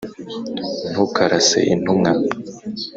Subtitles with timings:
[0.89, 2.11] ntukarase intumwa